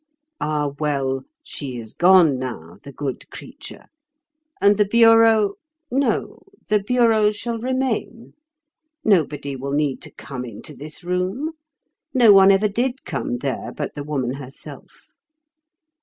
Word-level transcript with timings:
Ah, 0.39 0.69
well! 0.79 1.21
she 1.43 1.77
is 1.77 1.93
gone 1.93 2.39
now, 2.39 2.79
the 2.81 2.91
good 2.91 3.29
creature. 3.29 3.85
And 4.59 4.77
the 4.77 4.85
bureau—no, 4.85 6.39
the 6.69 6.79
bureau 6.79 7.29
shall 7.29 7.59
remain. 7.59 8.33
Nobody 9.05 9.55
will 9.55 9.73
need 9.73 10.01
to 10.01 10.09
come 10.11 10.43
into 10.43 10.75
this 10.75 11.03
room, 11.03 11.51
no 12.15 12.31
one 12.33 12.49
ever 12.49 12.67
did 12.67 13.05
come 13.05 13.37
there 13.37 13.71
but 13.75 13.93
the 13.93 14.03
woman 14.03 14.33
herself. 14.33 15.01